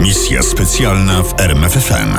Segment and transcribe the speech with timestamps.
[0.00, 2.16] Misja specjalna w RMFFM.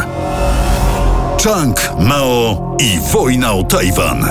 [1.44, 4.26] Chang, Mao i wojna o Tajwan.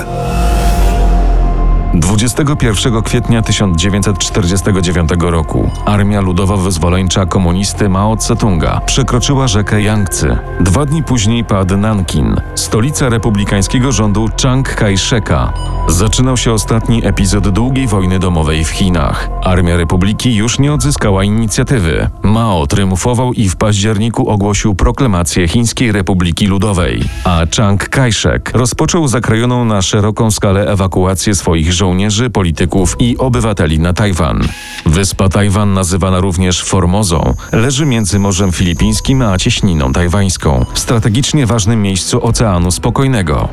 [2.01, 10.39] 21 kwietnia 1949 roku Armia Ludowo-Wyzwoleńcza komunisty Mao Tse-tunga przekroczyła rzekę Yangtze.
[10.59, 15.53] Dwa dni później padł Nankin, stolica republikańskiego rządu Chiang Kai-sheka.
[15.87, 19.29] Zaczynał się ostatni epizod długiej wojny domowej w Chinach.
[19.43, 22.09] Armia Republiki już nie odzyskała inicjatywy.
[22.23, 29.65] Mao triumfował i w październiku ogłosił proklamację Chińskiej Republiki Ludowej, a Chiang Kai-shek rozpoczął zakrojoną
[29.65, 31.90] na szeroką skalę ewakuację swoich żołnierzy,
[32.29, 34.41] polityków i obywateli na Tajwan.
[34.85, 41.81] Wyspa Tajwan, nazywana również Formozą, leży między Morzem Filipińskim a cieśniną tajwańską, w strategicznie ważnym
[41.81, 43.49] miejscu Oceanu Spokojnego.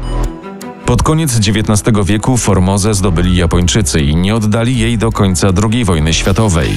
[0.87, 6.15] Pod koniec XIX wieku Formozę zdobyli Japończycy i nie oddali jej do końca II wojny
[6.15, 6.71] światowej.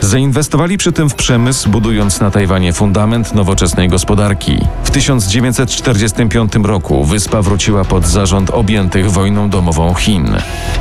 [0.00, 4.58] Zainwestowali przy tym w przemysł, budując na Tajwanie fundament nowoczesnej gospodarki.
[4.84, 10.36] W 1945 roku wyspa wróciła pod zarząd objętych wojną domową Chin.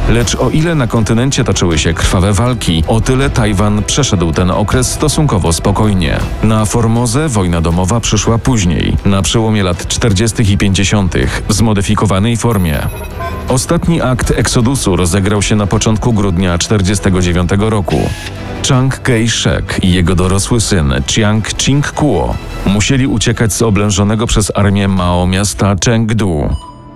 [0.10, 4.92] Lecz o ile na kontynencie toczyły się krwawe walki, o tyle Tajwan przeszedł ten okres
[4.92, 6.20] stosunkowo spokojnie.
[6.44, 10.54] Na Formozę wojna domowa przyszła później, na przełomie lat 40.
[10.54, 11.16] i 50.
[11.48, 12.80] w zmodyfikowanej formie.
[13.50, 17.96] Ostatni akt eksodusu rozegrał się na początku grudnia 1949 roku.
[18.64, 22.34] Chiang Kai-shek i jego dorosły syn Chiang Ching-kuo
[22.66, 26.50] musieli uciekać z oblężonego przez armię Mao miasta Chengdu.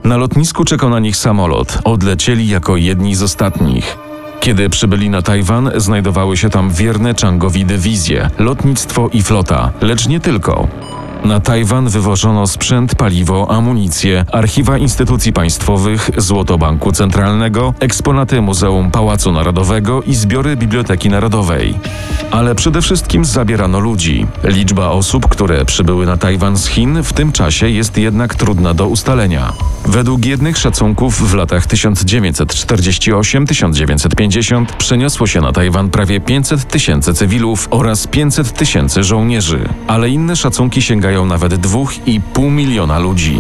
[0.04, 1.80] Na lotnisku czekał na nich samolot.
[1.84, 3.98] Odlecieli jako jedni z ostatnich.
[4.40, 10.20] Kiedy przybyli na Tajwan, znajdowały się tam wierne Changowi dywizje, lotnictwo i flota, lecz nie
[10.20, 10.68] tylko.
[11.24, 19.32] Na Tajwan wywożono sprzęt, paliwo, amunicję, archiwa instytucji państwowych, Złoto Banku Centralnego, eksponaty Muzeum Pałacu
[19.32, 21.74] Narodowego i zbiory Biblioteki Narodowej.
[22.32, 24.28] Ale przede wszystkim zabierano ludzi.
[24.44, 28.88] Liczba osób, które przybyły na Tajwan z Chin w tym czasie jest jednak trudna do
[28.88, 29.54] ustalenia.
[29.86, 38.08] Według jednych szacunków w latach 1948-1950 przeniosło się na Tajwan prawie 500 tysięcy cywilów oraz
[38.08, 43.40] 500 tysięcy żołnierzy, ale inne szacunki sięgają nawet 2,5 miliona ludzi.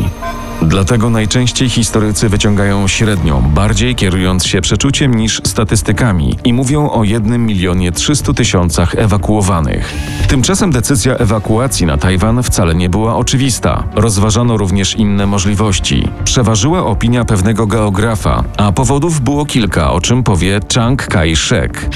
[0.62, 7.46] Dlatego najczęściej historycy wyciągają średnią, bardziej kierując się przeczuciem niż statystykami i mówią o 1
[7.46, 9.94] milionie 300 tysiącach ewakuowanych.
[10.28, 13.84] Tymczasem decyzja ewakuacji na Tajwan wcale nie była oczywista.
[13.96, 16.08] Rozważano również inne możliwości.
[16.24, 21.90] Przeważyła opinia pewnego geografa, a powodów było kilka, o czym powie Chiang Kai-shek.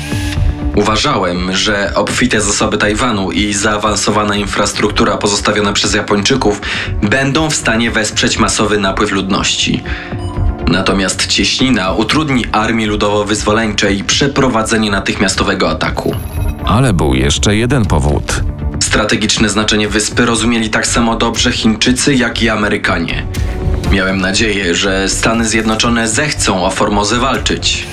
[0.75, 6.61] Uważałem, że obfite zasoby Tajwanu i zaawansowana infrastruktura pozostawiona przez Japończyków
[7.03, 9.83] będą w stanie wesprzeć masowy napływ ludności.
[10.67, 16.15] Natomiast cieśnina utrudni Armii Ludowo-Wyzwoleńczej przeprowadzenie natychmiastowego ataku.
[16.65, 18.43] Ale był jeszcze jeden powód.
[18.79, 23.25] Strategiczne znaczenie wyspy rozumieli tak samo dobrze Chińczycy, jak i Amerykanie.
[23.91, 27.87] Miałem nadzieję, że Stany Zjednoczone zechcą o Formozę walczyć.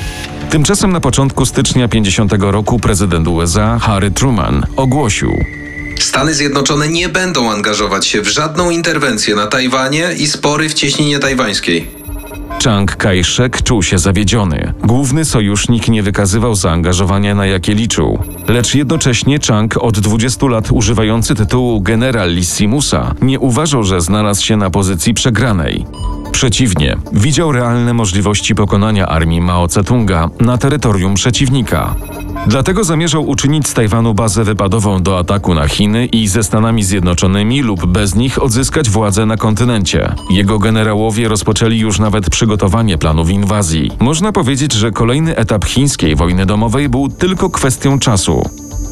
[0.50, 5.32] Tymczasem na początku stycznia 50 roku prezydent USA Harry Truman ogłosił:
[5.98, 11.18] Stany Zjednoczone nie będą angażować się w żadną interwencję na Tajwanie i spory w cieśninie
[11.18, 12.00] tajwańskiej.
[12.62, 14.72] Chiang Kai-shek czuł się zawiedziony.
[14.84, 18.18] Główny sojusznik nie wykazywał zaangażowania, na jakie liczył.
[18.48, 24.70] Lecz jednocześnie Chiang, od 20 lat używający tytułu generalissimusa, nie uważał, że znalazł się na
[24.70, 25.86] pozycji przegranej.
[26.32, 31.94] Przeciwnie, widział realne możliwości pokonania armii Mao Tse-tunga na terytorium przeciwnika.
[32.46, 37.62] Dlatego zamierzał uczynić z Tajwanu bazę wypadową do ataku na Chiny i ze Stanami Zjednoczonymi
[37.62, 40.14] lub bez nich odzyskać władzę na kontynencie.
[40.30, 43.90] Jego generałowie rozpoczęli już nawet przygotowanie planów inwazji.
[43.98, 48.50] Można powiedzieć, że kolejny etap chińskiej wojny domowej był tylko kwestią czasu.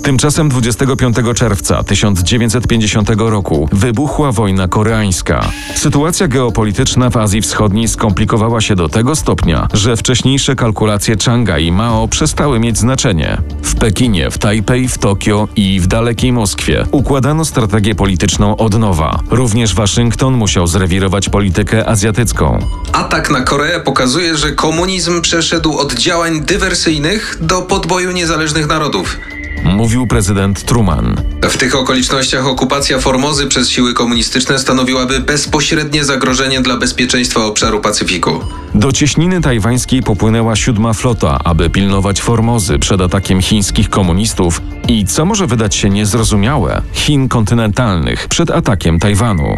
[0.08, 5.48] Tymczasem 25 czerwca 1950 roku wybuchła wojna koreańska.
[5.76, 11.72] Sytuacja geopolityczna w Azji Wschodniej skomplikowała się do tego stopnia, że wcześniejsze kalkulacje Changa i
[11.72, 13.38] Mao przestały mieć znaczenie.
[13.62, 19.20] W Pekinie, w Tajpej, w Tokio i w dalekiej Moskwie układano strategię polityczną od nowa.
[19.30, 22.58] Również Waszyngton musiał zrewirować politykę azjatycką.
[22.92, 29.18] Atak na Koreę pokazuje, że komunizm przeszedł od działań dywersyjnych do podboju niezależnych narodów.
[29.64, 31.16] Mówił prezydent Truman.
[31.42, 38.40] W tych okolicznościach okupacja Formozy przez siły komunistyczne stanowiłaby bezpośrednie zagrożenie dla bezpieczeństwa obszaru Pacyfiku.
[38.74, 45.24] Do cieśniny tajwańskiej popłynęła siódma flota, aby pilnować Formozy przed atakiem chińskich komunistów i, co
[45.24, 49.56] może wydać się niezrozumiałe, Chin kontynentalnych przed atakiem Tajwanu.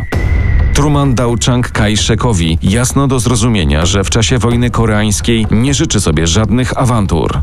[0.75, 6.27] Truman dał Chiang Kai-shekowi jasno do zrozumienia, że w czasie wojny koreańskiej nie życzy sobie
[6.27, 7.39] żadnych awantur.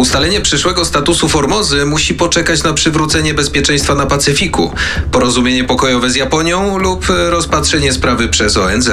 [0.00, 4.74] Ustalenie przyszłego statusu Formozy musi poczekać na przywrócenie bezpieczeństwa na Pacyfiku,
[5.12, 8.90] porozumienie pokojowe z Japonią lub rozpatrzenie sprawy przez ONZ.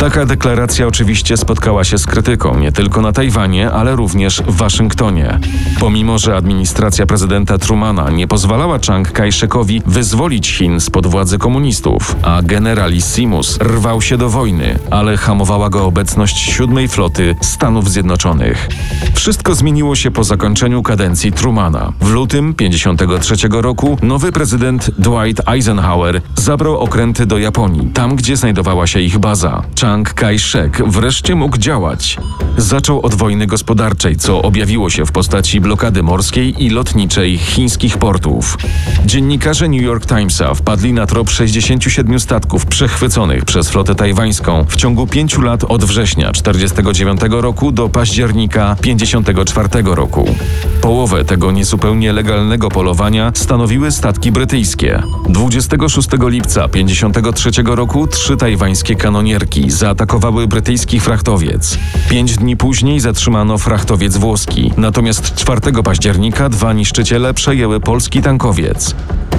[0.00, 5.38] Taka deklaracja oczywiście spotkała się z krytyką nie tylko na Tajwanie, ale również w Waszyngtonie.
[5.80, 12.42] Pomimo, że administracja prezydenta Trumana nie pozwalała Chiang Kai-shekowi wyzwolić Chin spod władzy komunistów, a
[12.42, 18.68] generalissimus rwał się do wojny, ale hamowała go obecność siódmej floty Stanów Zjednoczonych.
[19.14, 21.92] Wszystko zmieniło się po zakończeniu kadencji Trumana.
[22.00, 28.86] W lutym 1953 roku nowy prezydent Dwight Eisenhower zabrał okręty do Japonii, tam gdzie znajdowała
[28.86, 29.62] się ich baza.
[29.90, 32.16] Kai-shek wreszcie mógł działać.
[32.56, 38.58] Zaczął od wojny gospodarczej, co objawiło się w postaci blokady morskiej i lotniczej chińskich portów.
[39.06, 45.06] Dziennikarze New York Timesa wpadli na trop 67 statków przechwyconych przez flotę tajwańską w ciągu
[45.06, 50.34] pięciu lat od września 49 roku do października 54 roku.
[50.80, 55.02] Połowę tego niezupełnie legalnego polowania stanowiły statki brytyjskie.
[55.28, 61.78] 26 lipca 53 roku trzy tajwańskie kanonierki zaatakowały brytyjski frachtowiec.
[62.08, 68.94] Pięć dni później zatrzymano frachtowiec włoski, natomiast 4 października dwa niszczyciele przejęły polski tankowiec.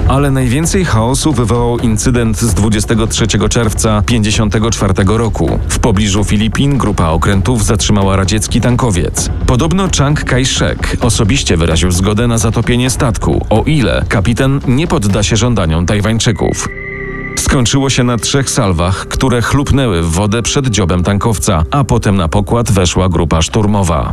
[0.08, 5.58] Ale najwięcej chaosu wywołał incydent z 23 czerwca 54 roku.
[5.68, 9.30] W pobliżu Filipin grupa okrętów zatrzymała radziecki tankowiec.
[9.46, 15.36] Podobno Chiang Kai-shek osobiście wyraził zgodę na zatopienie statku, o ile kapitan nie podda się
[15.36, 16.81] żądaniom Tajwańczyków.
[17.36, 22.28] Skończyło się na trzech salwach, które chlupnęły w wodę przed dziobem tankowca, a potem na
[22.28, 24.12] pokład weszła grupa szturmowa.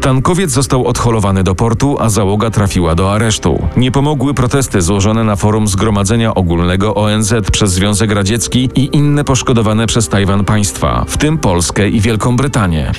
[0.00, 3.68] Tankowiec został odholowany do portu, a załoga trafiła do aresztu.
[3.76, 9.86] Nie pomogły protesty złożone na forum Zgromadzenia Ogólnego ONZ przez Związek Radziecki i inne poszkodowane
[9.86, 12.92] przez Tajwan państwa, w tym Polskę i Wielką Brytanię.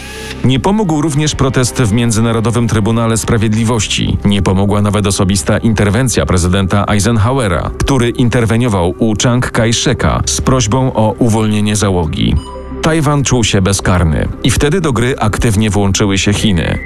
[0.43, 4.17] Nie pomógł również protest w Międzynarodowym Trybunale Sprawiedliwości.
[4.25, 11.15] Nie pomogła nawet osobista interwencja prezydenta Eisenhowera, który interweniował u Chiang Kai-sheka z prośbą o
[11.19, 12.35] uwolnienie załogi.
[12.89, 16.79] Tajwan czuł się bezkarny i wtedy do gry aktywnie włączyły się Chiny.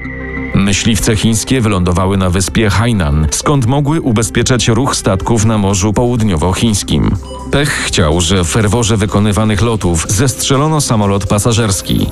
[0.56, 7.16] Myśliwce chińskie wylądowały na wyspie Hainan, skąd mogły ubezpieczać ruch statków na Morzu Południowochińskim.
[7.52, 12.08] Pech chciał, że w ferworze wykonywanych lotów zestrzelono samolot pasażerski.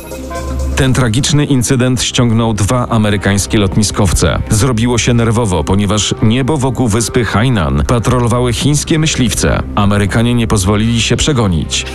[0.82, 4.42] Ten tragiczny incydent ściągnął dwa amerykańskie lotniskowce.
[4.50, 9.64] Zrobiło się nerwowo, ponieważ niebo wokół wyspy Hainan patrolowały chińskie myśliwce.
[9.76, 11.86] Amerykanie nie pozwolili się przegonić.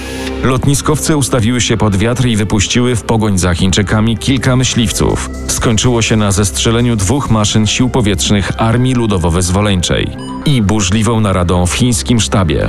[0.42, 5.30] Lotniskowce ustawiły się pod wiatr i wypuściły w pogoń za Chińczykami kilka myśliwców.
[5.48, 12.20] Skończyło się na zestrzeleniu dwóch maszyn sił powietrznych Armii Ludowo-Wyzwoleńczej i burzliwą naradą w chińskim
[12.20, 12.68] sztabie.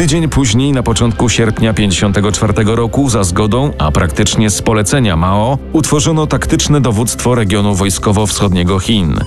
[0.00, 6.26] Tydzień później, na początku sierpnia 1954 roku, za zgodą, a praktycznie z polecenia Mao, utworzono
[6.26, 9.20] taktyczne dowództwo regionu wojskowo-wschodniego Chin.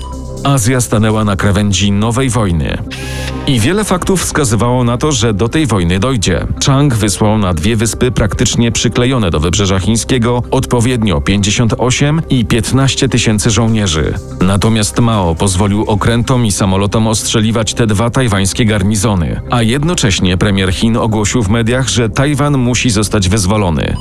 [0.43, 2.77] Azja stanęła na krawędzi nowej wojny.
[3.47, 6.47] I wiele faktów wskazywało na to, że do tej wojny dojdzie.
[6.65, 13.51] Chang wysłał na dwie wyspy praktycznie przyklejone do wybrzeża chińskiego odpowiednio 58 i 15 tysięcy
[13.51, 14.13] żołnierzy.
[14.41, 20.97] Natomiast Mao pozwolił okrętom i samolotom ostrzeliwać te dwa tajwańskie garnizony, a jednocześnie premier Chin
[20.97, 23.95] ogłosił w mediach, że Tajwan musi zostać wyzwolony.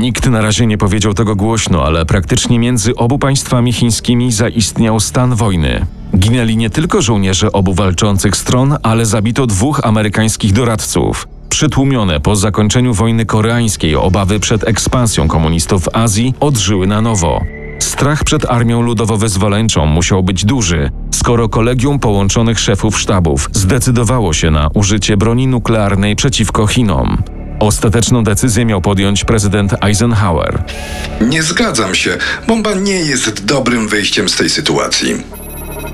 [0.00, 5.34] Nikt na razie nie powiedział tego głośno, ale praktycznie między obu państwami chińskimi zaistniał stan
[5.34, 5.86] wojny.
[6.16, 11.28] Ginęli nie tylko żołnierze obu walczących stron, ale zabito dwóch amerykańskich doradców.
[11.48, 17.44] Przytłumione po zakończeniu wojny koreańskiej obawy przed ekspansją komunistów w Azji odżyły na nowo.
[17.78, 24.68] Strach przed armią ludowo-wyzwoleńczą musiał być duży, skoro kolegium połączonych szefów sztabów zdecydowało się na
[24.74, 27.22] użycie broni nuklearnej przeciwko Chinom.
[27.60, 30.62] Ostateczną decyzję miał podjąć prezydent Eisenhower.
[31.20, 32.18] Nie zgadzam się.
[32.46, 35.14] Bomba nie jest dobrym wyjściem z tej sytuacji.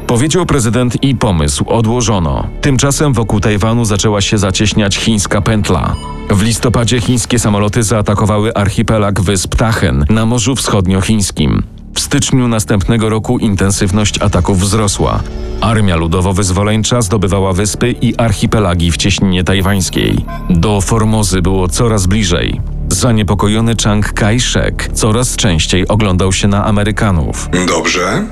[0.06, 2.46] Powiedział prezydent i pomysł odłożono.
[2.60, 5.96] Tymczasem wokół Tajwanu zaczęła się zacieśniać chińska pętla.
[6.30, 11.62] W listopadzie chińskie samoloty zaatakowały archipelag wysp Tachen na Morzu Wschodniochińskim.
[11.94, 15.20] W styczniu następnego roku intensywność ataków wzrosła.
[15.60, 20.24] Armia Ludowo-Wyzwoleńcza zdobywała wyspy i archipelagi w cieśninie tajwańskiej.
[20.50, 22.60] Do Formozy było coraz bliżej.
[22.88, 27.48] Zaniepokojony Chiang Kai-shek coraz częściej oglądał się na Amerykanów.
[27.68, 28.24] Dobrze?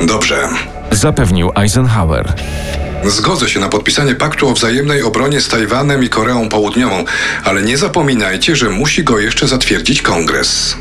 [0.00, 0.48] Dobrze.
[0.90, 2.32] Zapewnił Eisenhower.
[3.04, 7.04] Zgodzę się na podpisanie paktu o wzajemnej obronie z Tajwanem i Koreą Południową,
[7.44, 10.76] ale nie zapominajcie, że musi go jeszcze zatwierdzić kongres.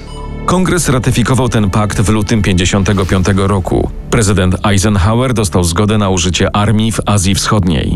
[0.45, 3.91] Kongres ratyfikował ten pakt w lutym 55 roku.
[4.09, 7.95] Prezydent Eisenhower dostał zgodę na użycie armii w Azji Wschodniej.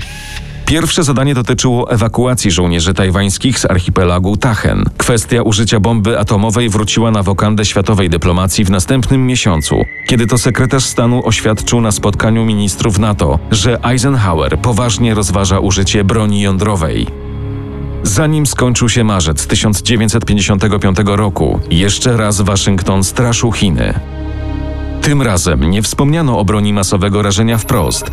[0.69, 4.83] Pierwsze zadanie dotyczyło ewakuacji żołnierzy tajwańskich z archipelagu Tachen.
[4.97, 10.83] Kwestia użycia bomby atomowej wróciła na wokandę światowej dyplomacji w następnym miesiącu, kiedy to sekretarz
[10.83, 17.07] stanu oświadczył na spotkaniu ministrów NATO, że Eisenhower poważnie rozważa użycie broni jądrowej.
[18.03, 23.99] Zanim skończył się marzec 1955 roku, jeszcze raz Waszyngton straszył Chiny.
[25.01, 28.11] Tym razem nie wspomniano o broni masowego rażenia wprost.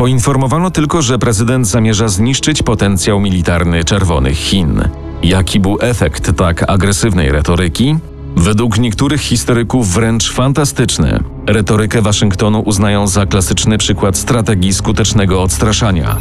[0.00, 4.82] Poinformowano tylko, że prezydent zamierza zniszczyć potencjał militarny Czerwonych Chin.
[5.22, 7.96] Jaki był efekt tak agresywnej retoryki?
[8.36, 11.20] Według niektórych historyków wręcz fantastyczny.
[11.46, 16.16] Retorykę Waszyngtonu uznają za klasyczny przykład strategii skutecznego odstraszania.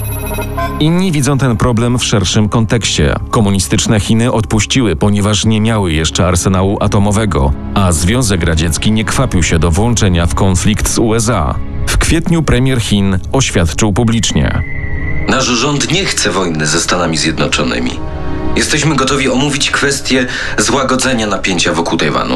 [0.79, 3.15] Inni widzą ten problem w szerszym kontekście.
[3.29, 9.59] Komunistyczne Chiny odpuściły, ponieważ nie miały jeszcze arsenału atomowego, a Związek Radziecki nie kwapił się
[9.59, 11.55] do włączenia w konflikt z USA.
[12.09, 14.63] W kwietniu premier Chin oświadczył publicznie.
[15.27, 17.91] Nasz rząd nie chce wojny ze Stanami Zjednoczonymi.
[18.55, 22.35] Jesteśmy gotowi omówić kwestię złagodzenia napięcia wokół Tajwanu.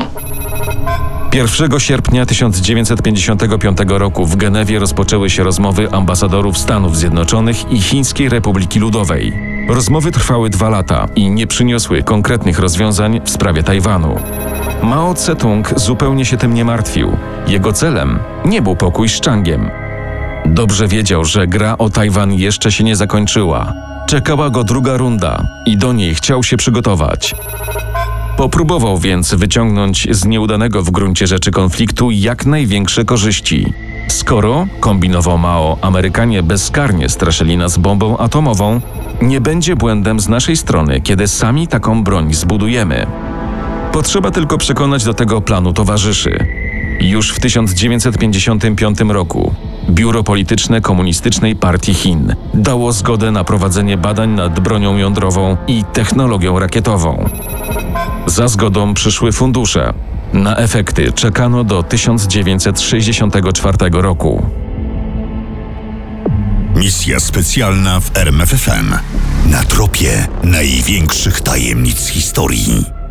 [1.33, 8.79] 1 sierpnia 1955 roku w Genewie rozpoczęły się rozmowy ambasadorów Stanów Zjednoczonych i Chińskiej Republiki
[8.79, 9.52] Ludowej.
[9.67, 14.15] Rozmowy trwały dwa lata i nie przyniosły konkretnych rozwiązań w sprawie Tajwanu.
[14.83, 17.17] Mao Tse-tung zupełnie się tym nie martwił.
[17.47, 19.69] Jego celem nie był pokój z Changiem.
[20.45, 23.73] Dobrze wiedział, że gra o Tajwan jeszcze się nie zakończyła.
[24.07, 27.35] Czekała go druga runda i do niej chciał się przygotować.
[28.37, 33.73] Popróbował więc wyciągnąć z nieudanego w gruncie rzeczy konfliktu jak największe korzyści.
[34.07, 38.81] Skoro, kombinował Mao, Amerykanie bezkarnie straszyli nas bombą atomową,
[39.21, 43.07] nie będzie błędem z naszej strony, kiedy sami taką broń zbudujemy.
[43.91, 46.47] Potrzeba tylko przekonać do tego planu towarzyszy.
[46.99, 49.53] Już w 1955 roku
[49.89, 56.59] Biuro Polityczne Komunistycznej Partii Chin dało zgodę na prowadzenie badań nad bronią jądrową i technologią
[56.59, 57.29] rakietową.
[58.25, 59.93] Za zgodą przyszły fundusze.
[60.33, 64.45] Na efekty czekano do 1964 roku.
[66.75, 68.95] Misja specjalna w RMFFM.
[69.49, 73.02] Na tropie największych tajemnic historii.